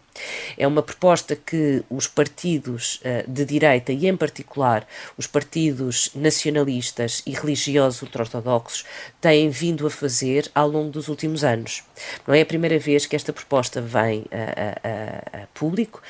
É 0.56 0.66
uma 0.66 0.82
proposta 0.82 1.34
que 1.36 1.79
os 1.88 2.06
partidos 2.06 3.00
uh, 3.04 3.30
de 3.30 3.44
direita 3.44 3.92
e, 3.92 4.06
em 4.06 4.16
particular, 4.16 4.86
os 5.16 5.26
partidos 5.26 6.10
nacionalistas 6.14 7.22
e 7.26 7.32
religiosos 7.32 8.02
ultra-ortodoxos 8.02 8.84
têm 9.20 9.50
vindo 9.50 9.86
a 9.86 9.90
fazer 9.90 10.50
ao 10.54 10.68
longo 10.68 10.90
dos 10.90 11.08
últimos 11.08 11.44
anos. 11.44 11.82
Não 12.26 12.34
é 12.34 12.40
a 12.42 12.46
primeira 12.46 12.78
vez 12.78 13.06
que 13.06 13.16
esta 13.16 13.32
proposta 13.32 13.80
vem 13.80 14.24
a, 14.30 15.38
a, 15.38 15.42
a 15.42 15.46
público. 15.54 16.02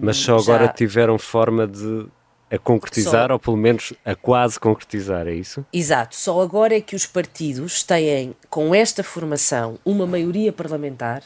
Mas 0.00 0.16
só 0.16 0.38
já... 0.38 0.54
agora 0.54 0.72
tiveram 0.72 1.18
forma 1.18 1.66
de 1.66 2.06
a 2.50 2.58
concretizar, 2.58 3.28
só... 3.28 3.32
ou 3.32 3.38
pelo 3.38 3.56
menos 3.56 3.92
a 4.04 4.14
quase 4.14 4.60
concretizar, 4.60 5.26
é 5.26 5.34
isso? 5.34 5.64
Exato. 5.72 6.14
Só 6.14 6.40
agora 6.40 6.76
é 6.76 6.80
que 6.80 6.94
os 6.94 7.06
partidos 7.06 7.82
têm, 7.82 8.34
com 8.48 8.74
esta 8.74 9.02
formação, 9.02 9.78
uma 9.84 10.06
maioria 10.06 10.52
parlamentar 10.52 11.22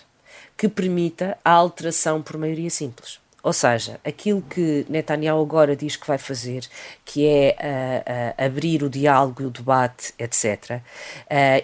que 0.57 0.69
permita 0.69 1.37
a 1.45 1.53
alteração 1.53 2.23
por 2.23 2.37
maioria 2.39 2.71
simples. 2.71 3.21
Ou 3.44 3.52
seja, 3.52 4.00
aquilo 4.06 4.42
que 4.42 4.86
Netanyahu 4.88 5.42
agora 5.42 5.76
diz 5.76 5.98
que 5.98 6.08
vai 6.08 6.18
fazer, 6.18 6.66
que 7.04 7.28
é 7.28 7.54
uh, 7.60 8.44
uh, 8.44 8.46
abrir 8.46 8.84
o 8.84 8.90
diálogo, 8.90 9.44
o 9.44 9.50
debate, 9.50 10.14
etc., 10.18 10.80
uh, 10.80 10.80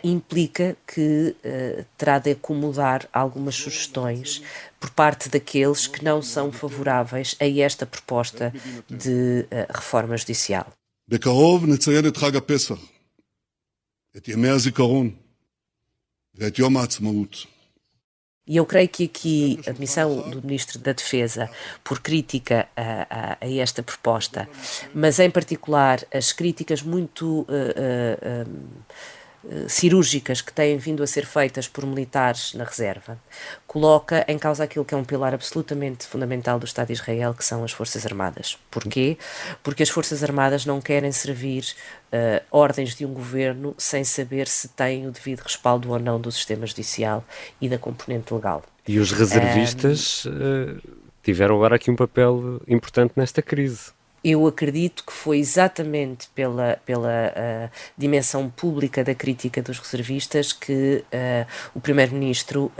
implica 0.03 0.75
que 0.86 1.38
terá 1.98 2.20
de 2.20 2.32
acomodar 2.32 3.08
algumas 3.13 3.56
sugestões 3.56 4.44
por 4.77 4.89
parte 4.89 5.29
daqueles 5.29 5.88
que 5.88 6.03
não 6.03 6.22
são 6.22 6.51
favoráveis 6.51 7.38
a 7.39 7.48
esta 7.48 7.86
proposta 7.86 8.53
de 8.89 9.48
reforma 9.70 10.18
judicial. 10.18 10.68
בקרוב 11.08 11.65
נציין 11.65 12.08
את 12.08 12.18
חג 12.18 12.36
הפסח, 12.36 12.79
את 14.18 14.27
ימי 14.27 14.50
הזיכרון 14.50 15.10
ואת 16.36 16.60
יום 16.60 16.77
העצמאות. 16.77 17.52
e 18.47 18.59
eu 18.59 18.67
creio 18.67 18.89
que 18.89 19.05
aqui 19.05 19.59
a 19.67 19.71
admissão 19.71 20.29
do 20.29 20.43
Ministro 20.43 20.79
da 20.79 20.93
Defesa 20.93 21.49
por 21.83 22.01
crítica 22.01 22.69
a, 22.77 23.07
a, 23.09 23.39
a 23.41 23.51
esta 23.57 23.83
proposta, 23.83 24.47
mas 24.95 25.19
em 25.19 25.31
particular 25.31 26.05
as 26.13 26.31
críticas 26.31 26.83
muito 26.83 27.41
uh, 27.41 27.47
uh, 27.49 28.43
uh, 28.43 28.85
cirúrgicas 29.69 30.41
que 30.41 30.53
têm 30.53 30.77
vindo 30.79 31.03
a 31.03 31.07
ser 31.07 31.27
feitas 31.27 31.69
por 31.69 31.85
militares 31.87 32.55
na 32.55 32.65
reserva, 32.65 33.19
coloca 33.67 34.25
em 34.29 34.39
causa 34.39 34.65
aquilo 34.65 34.85
que 34.85 34.95
é 34.95 34.97
um 34.97 35.05
pilar 35.05 35.35
absolutamente 35.35 36.07
fundamental 36.07 36.59
do 36.59 36.65
Estado 36.65 36.89
de 36.89 36.95
Israel, 36.95 37.35
que 37.35 37.45
são 37.45 37.65
as 37.65 37.73
Forças 37.73 38.07
Armadas. 38.07 38.59
Porquê? 38.71 39.19
Porque 39.63 39.83
as 39.83 39.89
Forças 39.89 40.23
Armadas 40.23 40.65
não 40.65 40.81
querem 40.81 41.13
servir 41.13 41.75
uh, 42.13 42.43
ordens 42.51 42.95
de 42.95 43.05
um 43.05 43.13
governo 43.13 43.75
sem 43.77 44.05
saber 44.05 44.49
se 44.49 44.69
têm 44.69 45.07
o 45.07 45.11
devido 45.11 45.41
respaldo 45.41 45.91
ou 45.91 45.99
não 45.99 46.21
do 46.21 46.33
sistema 46.33 46.67
judicial 46.67 47.25
e 47.61 47.69
da 47.69 47.79
componente 47.79 48.33
legal. 48.33 48.63
E 48.87 48.99
os 48.99 49.13
reservistas 49.13 50.25
um, 50.27 50.31
uh, 50.31 50.81
tiveram 51.23 51.57
agora 51.57 51.77
aqui 51.77 51.91
um 51.91 51.97
papel 51.97 52.61
importante 52.67 53.13
nesta 53.17 53.43
crise. 53.43 53.93
Eu 54.25 54.47
acredito 54.47 55.04
que 55.04 55.12
foi 55.12 55.38
exatamente 55.38 56.28
pela, 56.35 56.78
pela 56.87 57.09
uh, 57.09 57.71
dimensão 57.97 58.49
pública 58.49 59.04
da 59.04 59.14
crítica 59.14 59.61
dos 59.61 59.78
reservistas 59.78 60.50
que 60.50 61.04
uh, 61.12 61.47
o 61.75 61.81
Primeiro-Ministro 61.81 62.64
uh, 62.64 62.73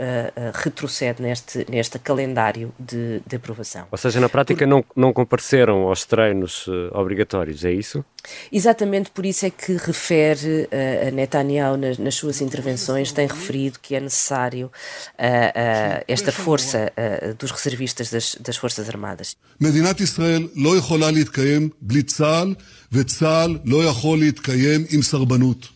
retrocede 0.55 1.21
neste, 1.21 1.63
neste 1.69 1.99
calendário 1.99 2.73
de, 2.79 3.21
de 3.27 3.35
aprovação. 3.35 3.85
Ou 3.91 3.97
seja, 3.97 4.19
na 4.19 4.27
prática 4.27 4.65
Por... 4.65 4.67
não, 4.67 4.83
não 4.95 5.13
compareceram 5.13 5.87
aos 5.87 6.03
treinos 6.03 6.67
obrigatórios, 6.91 7.63
é 7.63 7.71
isso? 7.71 8.03
Exatamente 8.52 9.10
por 9.10 9.24
isso 9.24 9.46
é 9.46 9.50
que 9.50 9.72
refere 9.76 10.68
uh, 10.70 11.08
a 11.08 11.10
Netanyahu 11.10 11.76
nas, 11.76 11.96
nas, 11.98 12.14
suas 12.14 12.40
intervenções, 12.40 13.12
tem 13.12 13.26
referido 13.26 13.78
que 13.80 13.94
é 13.94 14.00
necessário 14.00 14.66
uh, 14.66 14.70
uh, 14.70 16.04
esta 16.06 16.32
força 16.32 16.92
dos 17.38 17.50
reservistas 17.50 18.10
das, 18.10 18.36
das 18.46 18.56
Forças 18.56 18.88
Armadas. 18.88 19.36
מדינת 19.60 20.00
ישראל 20.00 20.48
לא 20.54 20.76
יכולה 20.76 21.10
להתקיים 21.10 21.68
בלי 21.80 22.02
צה"ל, 22.02 22.54
וצה"ל 22.92 23.58
לא 23.64 23.84
יכול 23.84 24.18
להתקיים 24.18 24.84
עם 24.90 25.02
סרבנות. 25.02 25.68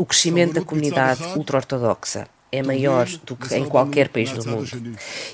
O 0.00 0.06
crescimento 0.06 0.54
da 0.54 0.64
comunidade 0.64 1.22
ultra-ortodoxa 1.36 2.26
é 2.51 2.63
maior 2.63 3.07
do 3.25 3.35
que 3.35 3.53
em 3.55 3.65
qualquer 3.65 4.09
país 4.09 4.31
do 4.31 4.47
mundo. 4.47 4.69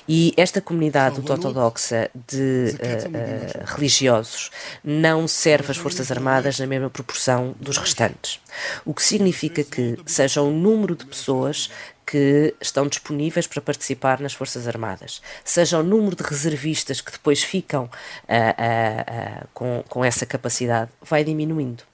E 0.08 0.32
esta 0.36 0.60
comunidade 0.60 1.20
ortodoxa 1.20 2.10
de 2.26 2.74
uh, 2.74 3.62
uh, 3.62 3.74
religiosos 3.74 4.50
não 4.82 5.28
serve 5.28 5.70
as 5.70 5.76
Forças 5.76 6.10
Armadas 6.10 6.58
na 6.58 6.66
mesma 6.66 6.90
proporção 6.90 7.54
dos 7.60 7.76
restantes. 7.76 8.40
O 8.84 8.92
que 8.92 9.02
significa 9.02 9.62
que 9.62 9.98
seja 10.06 10.42
o 10.42 10.50
número 10.50 10.96
de 10.96 11.06
pessoas 11.06 11.70
que 12.04 12.54
estão 12.60 12.88
disponíveis 12.88 13.46
para 13.46 13.62
participar 13.62 14.20
nas 14.20 14.34
Forças 14.34 14.66
Armadas, 14.66 15.22
seja 15.44 15.78
o 15.78 15.82
número 15.82 16.16
de 16.16 16.22
reservistas 16.22 17.00
que 17.00 17.12
depois 17.12 17.42
ficam 17.42 17.84
uh, 17.84 19.48
com, 19.54 19.84
com 19.88 20.04
essa 20.04 20.26
capacidade, 20.26 20.90
vai 21.00 21.24
diminuindo. 21.24 21.84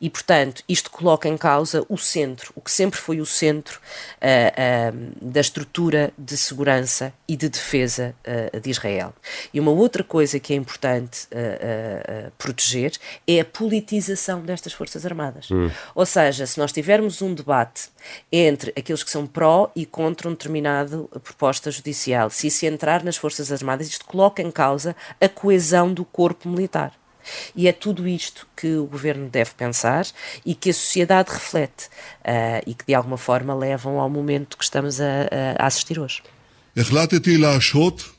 E, 0.00 0.08
portanto, 0.08 0.62
isto 0.68 0.90
coloca 0.90 1.28
em 1.28 1.36
causa 1.36 1.84
o 1.88 1.96
centro, 1.96 2.52
o 2.54 2.60
que 2.60 2.70
sempre 2.70 2.98
foi 2.98 3.20
o 3.20 3.26
centro 3.26 3.80
uh, 4.16 4.94
uh, 4.94 5.30
da 5.30 5.40
estrutura 5.40 6.12
de 6.16 6.36
segurança 6.36 7.12
e 7.26 7.36
de 7.36 7.48
defesa 7.48 8.14
uh, 8.26 8.60
de 8.60 8.70
Israel. 8.70 9.14
E 9.52 9.60
uma 9.60 9.70
outra 9.70 10.02
coisa 10.02 10.38
que 10.38 10.52
é 10.52 10.56
importante 10.56 11.28
proteger 12.36 12.92
é 13.26 13.40
a 13.40 13.44
politização 13.44 14.40
destas 14.40 14.72
Forças 14.72 15.04
Armadas. 15.04 15.50
Hum. 15.50 15.70
Ou 15.94 16.06
seja, 16.06 16.46
se 16.46 16.58
nós 16.58 16.72
tivermos 16.72 17.22
um 17.22 17.34
debate 17.34 17.88
entre 18.30 18.72
aqueles 18.76 19.02
que 19.02 19.10
são 19.10 19.26
pró 19.26 19.70
e 19.74 19.84
contra 19.84 20.28
um 20.28 20.32
determinado 20.32 21.08
proposta 21.22 21.70
judicial, 21.70 22.30
se 22.30 22.46
isso 22.46 22.66
entrar 22.66 23.02
nas 23.04 23.16
Forças 23.16 23.52
Armadas, 23.52 23.88
isto 23.88 24.04
coloca 24.04 24.42
em 24.42 24.50
causa 24.50 24.94
a 25.20 25.28
coesão 25.28 25.92
do 25.92 26.04
corpo 26.04 26.48
militar. 26.48 26.92
E 27.55 27.67
é 27.67 27.71
tudo 27.71 28.07
isto 28.07 28.45
que 28.55 28.75
o 28.75 28.85
governo 28.85 29.29
deve 29.29 29.51
pensar 29.51 30.05
e 30.45 30.53
que 30.53 30.69
a 30.69 30.73
sociedade 30.73 31.31
reflete 31.31 31.85
uh, 31.85 32.61
e 32.67 32.73
que 32.73 32.85
de 32.85 32.93
alguma 32.93 33.17
forma 33.17 33.55
levam 33.55 33.99
ao 33.99 34.09
momento 34.09 34.57
que 34.57 34.63
estamos 34.63 34.99
a, 34.99 35.27
a 35.57 35.67
assistir 35.67 35.99
hoje. 35.99 36.21
החלטתי 36.77 37.37
להשהות, 37.37 38.09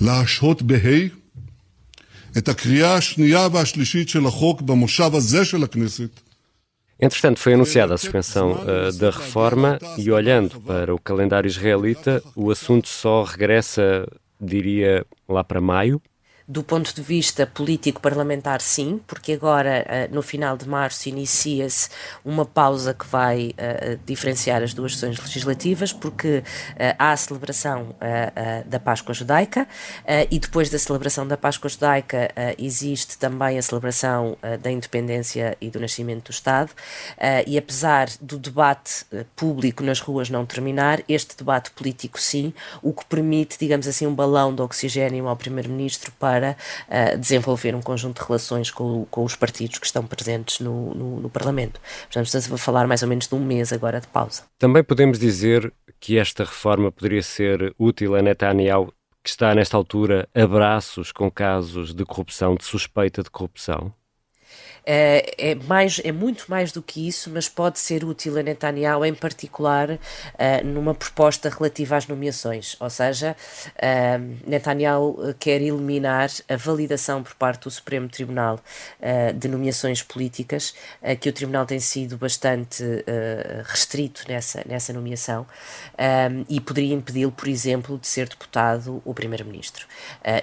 להשהות 0.00 0.62
בה' 0.62 1.08
את 2.38 2.48
הקריאה 2.48 2.94
השנייה 2.94 3.48
והשלישית 3.52 4.08
של 4.08 4.26
החוק 4.26 4.62
במושב 4.62 5.10
הזה 5.14 5.44
של 5.44 5.64
הכנסת. 5.64 6.20
Entretanto, 7.02 7.40
foi 7.40 7.54
anunciada 7.54 7.94
a 7.94 7.98
suspensão 7.98 8.52
uh, 8.52 8.92
da 8.92 9.08
reforma 9.08 9.78
e, 9.96 10.10
olhando 10.10 10.60
para 10.60 10.94
o 10.94 10.98
calendário 10.98 11.48
israelita, 11.48 12.22
o 12.36 12.50
assunto 12.50 12.88
só 12.88 13.22
regressa, 13.22 14.06
diria, 14.38 15.06
lá 15.26 15.42
para 15.42 15.62
maio, 15.62 16.02
do 16.47 16.61
ponto 16.61 16.93
de 16.93 17.01
vista 17.01 17.47
político-parlamentar, 17.47 18.61
sim, 18.61 19.01
porque 19.07 19.33
agora, 19.33 19.83
eh, 19.87 20.07
no 20.11 20.21
final 20.21 20.55
de 20.55 20.69
março, 20.69 21.09
inicia-se 21.09 21.89
uma 22.23 22.45
pausa 22.45 22.93
que 22.93 23.07
vai 23.07 23.47
uh, 23.47 23.99
diferenciar 24.05 24.61
as 24.61 24.71
duas 24.71 24.93
sessões 24.93 25.19
legislativas, 25.19 25.91
porque 25.91 26.43
há 26.99 27.11
a 27.11 27.17
celebração 27.17 27.95
da 28.65 28.79
Páscoa 28.79 29.13
Judaica 29.13 29.67
e 30.29 30.39
depois 30.39 30.69
da 30.69 30.77
celebração 30.77 31.27
da 31.27 31.37
Páscoa 31.37 31.69
Judaica 31.69 32.29
existe 32.57 33.17
também 33.17 33.57
a 33.57 33.61
celebração 33.61 34.37
da 34.61 34.71
independência 34.71 35.57
e 35.59 35.69
do 35.69 35.79
nascimento 35.79 36.25
do 36.25 36.31
Estado. 36.31 36.71
e 37.45 37.57
apesar 37.57 38.09
do 38.21 38.37
debate 38.37 39.05
público 39.35 39.83
nas 39.83 39.99
ruas 39.99 40.29
não 40.29 40.45
terminar, 40.45 41.01
este 41.07 41.37
debate 41.37 41.71
político, 41.71 42.19
sim, 42.19 42.53
o 42.81 42.93
que 42.93 43.05
permite, 43.05 43.57
digamos 43.59 43.87
assim, 43.87 44.05
um 44.05 44.13
balão 44.13 44.53
de 44.53 44.61
oxigênio 44.61 45.27
ao 45.27 45.35
Primeiro-Ministro 45.35 46.11
para 46.19 46.34
desenvolver 47.19 47.75
um 47.75 47.81
conjunto 47.81 48.21
de 48.21 48.27
relações 48.27 48.71
com, 48.71 49.05
com, 49.05 49.23
os 49.23 49.35
partidos 49.35 49.79
que 49.79 49.85
estão 49.85 50.05
presentes 50.05 50.59
no, 50.59 50.93
no, 50.93 51.19
no 51.21 51.29
Parlamento. 51.29 51.79
Portanto, 52.03 52.25
estamos 52.25 52.51
a 52.51 52.57
falar 52.57 52.87
mais 52.87 53.01
ou 53.03 53.09
menos 53.09 53.27
de 53.27 53.35
um 53.35 53.39
mês 53.39 53.71
agora 53.71 53.99
de 54.01 54.07
pausa. 54.07 54.43
Também 54.57 54.83
podemos 54.83 55.19
dizer 55.19 55.71
que 55.99 56.17
esta 56.17 56.43
reforma 56.43 56.91
poderia 56.91 57.23
ser 57.23 57.73
útil 57.79 58.15
a 58.15 58.21
Netanyahu, 58.21 58.93
que 59.23 59.29
está 59.29 59.55
nesta 59.55 59.75
altura 59.75 60.27
a 60.35 60.45
braços 60.45 61.11
com 61.11 61.31
casos 61.31 61.93
de 61.93 62.05
corrupção, 62.05 62.55
de 62.55 62.63
suspeita 62.63 63.23
de 63.23 63.29
corrupção? 63.29 63.93
É, 64.85 65.51
é, 65.51 65.55
mais, 65.55 65.99
é 66.03 66.11
muito 66.11 66.45
mais 66.47 66.71
do 66.71 66.81
que 66.81 67.07
isso, 67.07 67.31
mas 67.31 67.49
pode 67.49 67.79
ser 67.79 68.03
útil 68.03 68.37
a 68.37 68.43
Netanyahu, 68.43 69.03
em 69.03 69.15
particular, 69.15 69.89
uh, 69.89 69.97
numa 70.63 70.93
proposta 70.93 71.49
relativa 71.49 71.97
às 71.97 72.07
nomeações. 72.07 72.75
Ou 72.79 72.89
seja, 72.89 73.35
uh, 73.75 74.47
Netanyahu 74.47 75.33
quer 75.39 75.61
eliminar 75.61 76.29
a 76.47 76.55
validação 76.55 77.23
por 77.23 77.33
parte 77.33 77.63
do 77.63 77.71
Supremo 77.71 78.07
Tribunal 78.07 78.59
de 79.35 79.47
nomeações 79.47 80.01
políticas, 80.03 80.73
que 81.19 81.29
o 81.29 81.33
Tribunal 81.33 81.65
tem 81.65 81.79
sido 81.79 82.17
bastante 82.17 82.83
restrito 83.63 84.23
nessa, 84.27 84.63
nessa 84.67 84.93
nomeação, 84.93 85.45
e 86.49 86.59
poderia 86.59 86.93
impedi-lo, 86.93 87.31
por 87.31 87.47
exemplo, 87.47 87.97
de 87.97 88.07
ser 88.07 88.27
deputado 88.27 89.01
o 89.05 89.13
Primeiro-Ministro. 89.13 89.87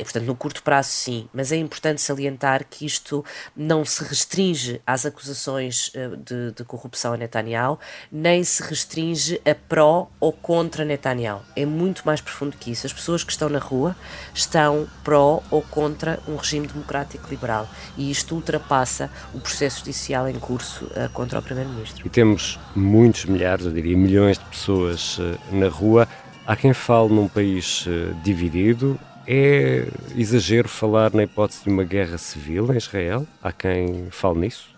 portanto, 0.01 0.25
no 0.25 0.35
curto 0.35 0.63
prazo, 0.63 0.91
sim, 0.91 1.29
mas 1.33 1.53
é 1.53 1.57
importante 1.57 2.01
salientar 2.01 2.65
que 2.65 2.87
isto 2.87 3.25
não 3.57 3.85
se 3.85 4.03
restringe 4.05 4.32
restringe 4.33 4.81
às 4.87 5.05
acusações 5.05 5.91
eh, 5.95 6.09
de, 6.09 6.53
de, 6.53 6.65
corrupção 6.65 7.13
a 7.13 7.17
Netanyahu, 7.19 7.79
nem 8.11 8.43
se 8.43 8.63
restringe 8.63 9.39
a 9.45 9.55
pró 9.55 10.09
ou 10.19 10.33
contra 10.33 10.85
Netanyahu. 10.85 11.43
É 11.55 11.67
muito 11.67 12.03
mais 12.07 12.21
profundo 12.21 12.57
que 12.59 12.71
isso. 12.71 12.87
As 12.87 12.93
pessoas 12.93 13.23
que 13.23 13.31
estão 13.31 13.51
na 13.51 13.59
rua 13.59 13.95
estão 14.35 14.89
pró 15.05 15.43
ou 15.51 15.61
contra 15.61 16.19
um 16.27 16.37
regime 16.37 16.67
democrático 16.67 17.29
liberal 17.29 17.69
e 17.97 18.11
isto 18.11 18.35
ultrapassa 18.35 19.11
o 19.35 19.41
processo 19.41 19.81
judicial 19.81 20.27
em 20.29 20.39
curso 20.39 20.87
uh, 20.87 21.11
contra 21.13 21.39
o 21.39 21.43
Primeiro-Ministro. 21.43 22.07
E 22.07 22.09
temos 22.09 22.59
muitos 22.75 23.27
milhares, 23.27 23.67
eu 23.67 23.73
diria 23.73 23.97
milhões 23.97 24.39
de 24.39 24.45
pessoas 24.47 25.19
uh, 25.19 25.39
na 25.53 25.69
rua. 25.69 26.09
Há 26.47 26.57
quem 26.57 26.73
fale 26.73 27.13
num 27.13 27.29
país 27.29 27.87
dividido, 28.25 28.99
é 29.27 29.87
exagero 30.17 30.69
falar 30.69 31.13
na 31.13 31.23
hipótese 31.23 31.65
de 31.65 31.71
uma 31.71 31.85
guerra 31.85 32.19
civil 32.19 32.73
em 32.73 32.77
Israel? 32.77 33.27
Há 33.43 33.53
quem 33.53 34.09
fale 34.11 34.41
nisso? 34.41 34.71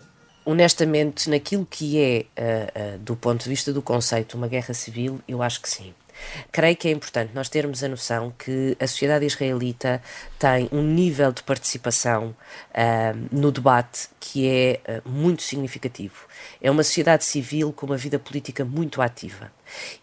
Honestamente, 0.43 1.29
naquilo 1.29 1.65
que 1.65 1.99
é, 1.99 2.25
uh, 2.39 2.95
uh, 2.95 2.99
do 2.99 3.15
ponto 3.15 3.43
de 3.43 3.49
vista 3.49 3.73
do 3.73 3.81
conceito, 3.81 4.37
uma 4.37 4.47
guerra 4.47 4.73
civil, 4.73 5.19
eu 5.27 5.41
acho 5.41 5.61
que 5.61 5.69
sim. 5.69 5.93
Creio 6.51 6.75
que 6.75 6.87
é 6.87 6.91
importante 6.91 7.31
nós 7.33 7.49
termos 7.49 7.83
a 7.83 7.87
noção 7.87 8.33
que 8.37 8.75
a 8.79 8.87
sociedade 8.87 9.25
israelita 9.25 10.01
tem 10.39 10.69
um 10.71 10.81
nível 10.81 11.31
de 11.31 11.43
participação 11.43 12.35
uh, 12.71 13.27
no 13.31 13.51
debate 13.51 14.09
que 14.19 14.47
é 14.47 14.79
uh, 14.87 15.09
muito 15.09 15.43
significativo. 15.43 16.27
É 16.61 16.69
uma 16.69 16.83
sociedade 16.83 17.23
civil 17.25 17.71
com 17.73 17.85
uma 17.85 17.97
vida 17.97 18.17
política 18.19 18.65
muito 18.65 19.01
ativa. 19.01 19.51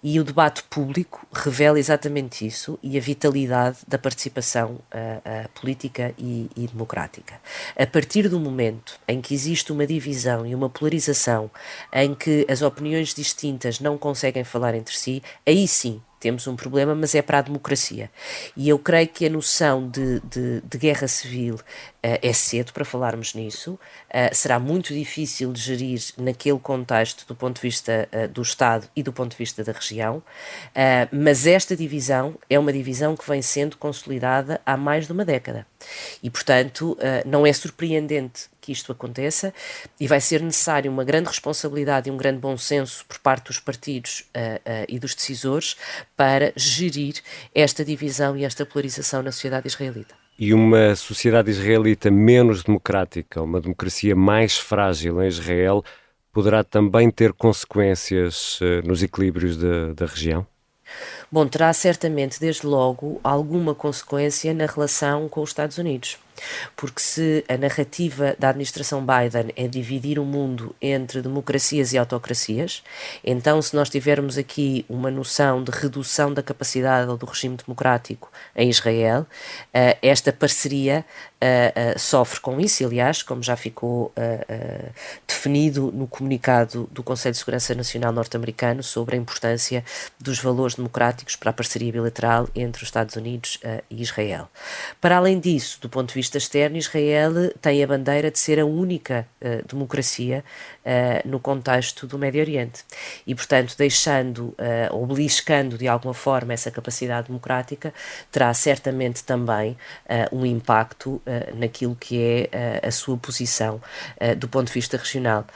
E 0.03 0.19
o 0.19 0.25
debate 0.25 0.63
público 0.65 1.27
revela 1.33 1.79
exatamente 1.79 2.47
isso 2.47 2.79
e 2.83 2.99
a 2.99 3.01
vitalidade 3.01 3.79
da 3.87 3.99
participação 3.99 4.81
uh, 4.93 5.49
política 5.61 6.15
e, 6.19 6.51
e, 6.57 6.67
democrática. 6.67 7.35
A 7.77 7.87
partir 7.87 8.29
do 8.29 8.41
momento 8.41 8.99
em 9.07 9.21
que 9.21 9.35
existe 9.35 9.73
uma 9.73 9.87
divisão 9.87 10.47
e 10.47 10.55
uma 10.55 10.69
polarização, 10.69 11.51
em 11.93 12.15
que 12.15 12.47
as 12.49 12.63
opiniões 12.63 13.15
distintas 13.15 13.81
não 13.81 13.97
conseguem 13.97 14.45
falar 14.45 14.75
entre 14.75 14.97
si, 14.97 15.23
aí 15.47 15.67
sim 15.69 16.01
temos 16.23 16.47
um 16.47 16.55
problema, 16.55 16.95
mas 16.95 17.17
é 17.17 17.21
para 17.21 17.39
a 17.39 17.43
democracia. 17.43 18.09
E 18.57 18.69
eu 18.69 18.79
creio 18.79 19.09
que 19.09 19.27
a 19.27 19.29
noção 19.29 19.89
de, 19.89 20.21
de, 20.21 20.61
de 20.61 20.79
guerra 20.79 21.09
civil 21.09 21.57
uh, 21.57 21.61
é 22.01 22.33
cedo 22.33 22.73
para 22.73 22.85
falarmos 22.85 23.35
nisso, 23.35 23.73
uh, 23.73 23.79
será 24.33 24.61
muito 24.61 24.95
difícil 24.95 25.53
de 25.53 25.61
gerir 25.61 26.01
naquele 26.17 26.61
contexto 26.61 27.27
do 27.27 27.35
ponto 27.35 27.57
de 27.57 27.63
vista 27.63 28.09
uh, 28.13 28.29
do 28.29 28.41
Estado 28.41 28.89
e 28.95 29.03
do 29.03 29.13
ponto 29.13 29.33
de 29.33 29.37
vista 29.37 29.65
da 29.65 29.73
região, 29.73 30.23
mas 31.11 31.47
esta 31.47 31.75
divisão 31.75 32.37
é 32.49 32.59
uma 32.59 32.73
divisão 32.73 33.17
que 33.17 33.29
vem 33.29 33.43
sendo 33.43 33.77
consolidada 33.77 34.61
há 34.65 34.77
mais 34.77 35.07
de 35.07 35.13
uma 35.13 35.25
década. 35.25 35.67
E, 36.23 36.31
portanto, 36.31 36.97
não 37.27 37.47
é 37.47 37.53
surpreendente 37.53 38.49
que 38.63 38.73
isto 38.73 38.93
aconteça 38.93 39.53
e 40.01 40.07
vai 40.07 40.21
ser 40.21 40.41
necessário 40.41 40.91
uma 40.91 41.05
grande 41.05 41.29
responsabilidade 41.29 42.09
e 42.09 42.13
um 42.13 42.17
grande 42.17 42.39
bom 42.39 42.57
senso 42.57 43.05
por 43.07 43.19
parte 43.19 43.49
dos 43.49 43.59
partidos 43.59 44.21
uh, 44.21 44.57
uh, 44.57 44.87
e 44.89 44.99
dos 44.99 45.15
decisores 45.15 45.77
para 46.17 46.53
gerir 46.57 47.17
esta 47.55 47.85
divisão 47.85 48.37
e 48.37 48.45
esta 48.45 48.65
polarização 48.65 49.23
na 49.23 49.33
sociedade 49.33 49.67
israelita. 49.67 50.15
E 50.39 50.55
uma 50.55 50.95
sociedade 50.97 51.51
israelita 51.51 52.11
menos 52.11 52.63
democrática, 52.63 53.43
uma 53.43 53.61
democracia 53.61 54.17
mais 54.17 54.57
frágil 54.57 55.23
em 55.23 55.27
Israel, 55.27 55.85
poderá 56.33 56.65
também 56.65 57.11
ter 57.11 57.33
consequências 57.33 58.61
uh, 58.61 58.87
nos 58.87 59.03
equilíbrios 59.03 59.57
de, 59.59 59.93
da 59.95 60.07
região? 60.07 60.47
Bom, 61.31 61.47
terá 61.47 61.73
certamente, 61.73 62.39
desde 62.39 62.67
logo, 62.67 63.21
alguma 63.25 63.75
consequência 63.75 64.53
na 64.53 64.67
relação 64.67 65.29
com 65.29 65.43
os 65.43 65.51
Estados 65.51 65.79
Unidos. 65.79 66.19
Porque 66.77 67.01
se 67.01 67.45
a 67.49 67.57
narrativa 67.57 68.35
da 68.39 68.49
administração 68.51 69.05
Biden 69.05 69.53
é 69.57 69.67
dividir 69.69 70.19
o 70.19 70.25
mundo 70.25 70.75
entre 70.81 71.23
democracias 71.23 71.93
e 71.93 71.99
autocracias, 71.99 72.83
então 73.25 73.61
se 73.61 73.75
nós 73.75 73.89
tivermos 73.89 74.39
aqui 74.39 74.85
uma 74.89 75.11
noção 75.11 75.63
de 75.63 75.71
redução 75.71 76.33
da 76.33 76.43
capacidade 76.43 77.17
do 77.17 77.27
regime 77.27 77.57
democrático 77.57 78.31
em 78.55 78.69
Israel, 78.69 79.27
eh, 79.73 79.99
esta 80.03 80.33
parceria 80.33 81.05
eh, 81.41 81.73
eh, 81.75 81.99
sofre 81.99 82.41
com 82.41 82.61
isso, 82.61 82.85
aliás, 82.85 83.23
como 83.23 83.43
já 83.43 83.57
ficou 83.57 84.13
definido 85.27 85.91
no 85.93 86.07
comunicado 86.07 86.89
do 86.93 87.03
Conselho 87.03 87.33
de 87.33 87.39
Segurança 87.39 87.75
Nacional 87.75 88.13
norte-americano 88.13 88.83
sobre 88.83 89.17
a 89.17 89.19
importância 89.19 89.85
dos 90.21 90.39
valores 90.39 90.77
democráticos 90.77 91.37
para 91.37 91.51
a 91.51 91.53
parceria 91.53 91.93
bilateral 91.93 92.49
entre 92.55 92.83
os 92.83 92.89
Estados 92.89 93.17
Unidos 93.17 93.59
e 93.91 94.03
Israel. 94.03 94.49
Para 95.01 95.17
além 95.17 95.41
disso, 95.41 95.81
do 95.81 95.89
ponto 95.89 96.09
de 96.09 96.15
vista 96.15 96.22
externo, 96.23 96.77
Israel 96.77 97.33
tem 97.61 97.83
a 97.83 97.87
bandeira 97.87 98.31
de 98.31 98.39
ser 98.39 98.59
a 98.59 98.65
única 98.65 99.27
uh, 99.41 99.67
democracia 99.67 100.45
uh, 100.85 101.29
no 101.29 101.41
contexto 101.41 102.07
do 102.07 102.19
Médio 102.19 102.41
Oriente. 102.41 102.85
E, 103.27 103.35
portanto, 103.35 103.75
deixando 103.77 104.49
uh, 104.49 104.57
ou 104.93 105.07
beliscando 105.07 105.77
de 105.79 105.89
alguma 105.89 106.15
forma 106.15 106.53
essa 106.53 106.71
capacidade 106.71 107.29
democrática, 107.29 107.93
terá 108.31 108.53
certamente 108.55 109.25
também 109.25 109.77
um 110.31 110.45
impacto 110.45 111.21
naquilo 111.55 111.97
que 111.97 112.21
é 112.21 112.87
a 112.87 112.91
sua 112.91 113.17
posição 113.17 113.81
do 114.39 114.49
ponto 114.49 114.69
de 114.69 114.73
vista 114.73 114.97
regional. 114.97 115.47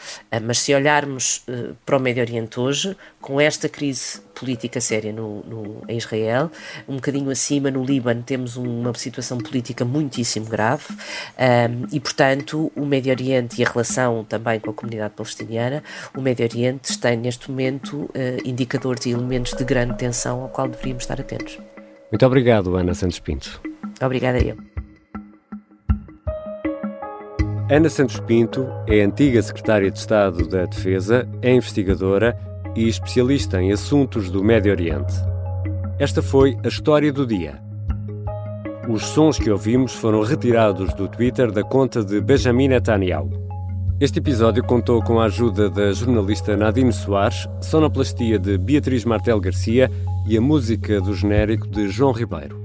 mas 0.42 0.59
se 0.61 0.74
olharmos 0.74 1.44
para 1.85 1.96
o 1.96 2.00
Médio 2.00 2.22
Oriente 2.22 2.59
hoje, 2.59 2.96
com 3.20 3.40
esta 3.40 3.68
crise 3.68 4.20
política 4.37 4.81
séria 4.81 5.12
no, 5.12 5.42
no, 5.44 5.85
em 5.88 5.96
Israel, 5.96 6.50
um 6.87 6.96
bocadinho 6.96 7.31
acima 7.31 7.70
no 7.70 7.83
Líbano 7.83 8.22
temos 8.22 8.57
uma 8.57 8.92
situação 8.94 9.38
política 9.38 9.85
muitíssimo 9.85 10.46
grave 10.56 10.84
um, 10.90 11.86
e, 11.92 12.00
portanto, 12.00 12.72
o 12.74 12.86
Médio 12.86 13.12
Oriente 13.12 13.60
e 13.60 13.64
a 13.64 13.68
relação 13.68 14.24
também 14.24 14.58
com 14.58 14.70
a 14.70 14.74
comunidade 14.74 15.14
palestiniana, 15.14 15.82
o 16.16 16.20
Médio 16.20 16.46
Oriente 16.46 16.98
tem 16.98 17.16
neste 17.16 17.50
momento 17.50 18.04
uh, 18.04 18.10
indicadores 18.44 19.04
e 19.06 19.10
elementos 19.10 19.52
de 19.52 19.64
grande 19.64 19.96
tensão 19.96 20.42
ao 20.42 20.48
qual 20.48 20.68
deveríamos 20.68 21.02
estar 21.02 21.20
atentos. 21.20 21.58
Muito 22.10 22.24
obrigado, 22.24 22.74
Ana 22.76 22.94
Santos 22.94 23.18
Pinto. 23.18 23.60
Obrigada 24.00 24.38
eu. 24.38 24.56
Ana 27.68 27.90
Santos 27.90 28.20
Pinto 28.20 28.66
é 28.86 29.00
antiga 29.00 29.42
secretária 29.42 29.90
de 29.90 29.98
Estado 29.98 30.46
da 30.48 30.66
Defesa, 30.66 31.28
é 31.42 31.52
investigadora 31.52 32.38
e 32.76 32.88
especialista 32.88 33.60
em 33.60 33.72
assuntos 33.72 34.30
do 34.30 34.42
Médio 34.44 34.70
Oriente. 34.70 35.12
Esta 35.98 36.22
foi 36.22 36.56
a 36.62 36.68
história 36.68 37.12
do 37.12 37.26
dia. 37.26 37.65
Os 38.88 39.05
sons 39.07 39.37
que 39.37 39.51
ouvimos 39.51 39.94
foram 39.94 40.22
retirados 40.22 40.94
do 40.94 41.09
Twitter 41.09 41.51
da 41.51 41.64
conta 41.64 42.05
de 42.05 42.20
Benjamin 42.20 42.68
Netanyahu. 42.68 43.29
Este 43.99 44.20
episódio 44.20 44.62
contou 44.62 45.03
com 45.03 45.18
a 45.18 45.25
ajuda 45.25 45.68
da 45.68 45.92
jornalista 45.92 46.57
Nadine 46.57 46.92
Soares, 46.92 47.49
sonoplastia 47.61 48.38
de 48.38 48.57
Beatriz 48.57 49.05
Martel 49.05 49.40
Garcia 49.40 49.90
e 50.29 50.37
a 50.37 50.40
música 50.40 51.01
do 51.01 51.14
genérico 51.14 51.66
de 51.66 51.88
João 51.88 52.12
Ribeiro. 52.12 52.64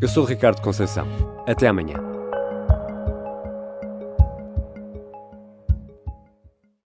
Eu 0.00 0.08
sou 0.08 0.24
Ricardo 0.24 0.62
Conceição. 0.62 1.06
Até 1.46 1.66
amanhã. 1.66 2.07